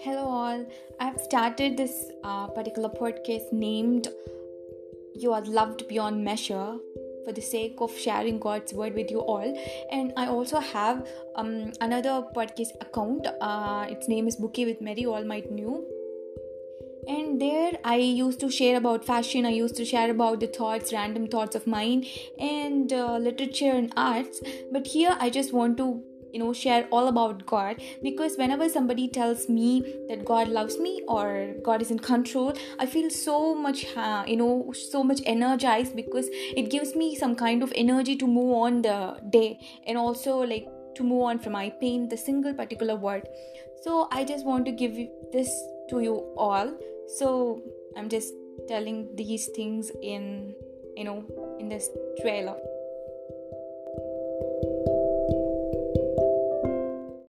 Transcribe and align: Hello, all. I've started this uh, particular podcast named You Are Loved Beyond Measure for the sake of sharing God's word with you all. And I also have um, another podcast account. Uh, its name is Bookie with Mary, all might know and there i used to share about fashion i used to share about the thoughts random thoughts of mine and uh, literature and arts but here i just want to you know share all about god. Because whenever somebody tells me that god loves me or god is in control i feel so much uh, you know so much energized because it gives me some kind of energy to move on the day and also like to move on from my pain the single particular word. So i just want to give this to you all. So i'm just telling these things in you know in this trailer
Hello, 0.00 0.24
all. 0.28 0.66
I've 1.00 1.20
started 1.20 1.76
this 1.76 2.10
uh, 2.22 2.46
particular 2.48 2.88
podcast 2.88 3.52
named 3.52 4.08
You 5.14 5.32
Are 5.32 5.42
Loved 5.42 5.88
Beyond 5.88 6.22
Measure 6.22 6.76
for 7.24 7.32
the 7.32 7.40
sake 7.40 7.76
of 7.80 7.96
sharing 7.96 8.38
God's 8.38 8.72
word 8.72 8.94
with 8.94 9.10
you 9.10 9.20
all. 9.20 9.56
And 9.90 10.12
I 10.16 10.26
also 10.26 10.60
have 10.60 11.08
um, 11.34 11.72
another 11.80 12.24
podcast 12.34 12.72
account. 12.80 13.26
Uh, 13.40 13.86
its 13.88 14.08
name 14.08 14.28
is 14.28 14.36
Bookie 14.36 14.66
with 14.66 14.80
Mary, 14.80 15.06
all 15.06 15.24
might 15.24 15.50
know 15.50 15.84
and 17.08 17.40
there 17.40 17.70
i 17.84 17.94
used 17.96 18.40
to 18.40 18.50
share 18.50 18.76
about 18.76 19.04
fashion 19.04 19.46
i 19.46 19.50
used 19.50 19.76
to 19.76 19.84
share 19.84 20.10
about 20.10 20.40
the 20.40 20.46
thoughts 20.48 20.92
random 20.92 21.28
thoughts 21.28 21.54
of 21.54 21.64
mine 21.64 22.04
and 22.38 22.92
uh, 22.92 23.16
literature 23.16 23.70
and 23.70 23.92
arts 23.96 24.40
but 24.72 24.86
here 24.88 25.16
i 25.20 25.30
just 25.30 25.52
want 25.52 25.76
to 25.76 26.02
you 26.36 26.42
know 26.44 26.52
share 26.52 26.86
all 26.90 27.08
about 27.08 27.44
god. 27.46 27.82
Because 28.02 28.36
whenever 28.36 28.68
somebody 28.68 29.08
tells 29.08 29.48
me 29.48 29.68
that 30.08 30.24
god 30.24 30.48
loves 30.48 30.78
me 30.78 30.92
or 31.08 31.54
god 31.68 31.82
is 31.86 31.90
in 31.94 31.98
control 31.98 32.52
i 32.84 32.86
feel 32.94 33.08
so 33.10 33.36
much 33.66 33.84
uh, 33.96 34.24
you 34.26 34.36
know 34.36 34.72
so 34.80 35.02
much 35.10 35.22
energized 35.34 35.96
because 35.96 36.28
it 36.62 36.70
gives 36.74 36.94
me 37.02 37.08
some 37.22 37.34
kind 37.44 37.62
of 37.68 37.72
energy 37.84 38.16
to 38.24 38.26
move 38.26 38.52
on 38.64 38.82
the 38.88 38.98
day 39.38 39.58
and 39.86 40.02
also 40.04 40.36
like 40.54 40.68
to 41.00 41.08
move 41.12 41.22
on 41.30 41.38
from 41.38 41.52
my 41.52 41.68
pain 41.80 42.08
the 42.14 42.20
single 42.26 42.54
particular 42.62 42.96
word. 43.08 43.28
So 43.82 44.08
i 44.10 44.24
just 44.34 44.46
want 44.52 44.66
to 44.66 44.72
give 44.84 44.96
this 45.32 45.50
to 45.90 46.00
you 46.08 46.16
all. 46.36 46.76
So 47.18 47.62
i'm 47.96 48.08
just 48.08 48.32
telling 48.68 49.04
these 49.24 49.50
things 49.58 49.92
in 50.02 50.54
you 50.96 51.04
know 51.04 51.20
in 51.60 51.68
this 51.68 51.88
trailer 52.20 52.56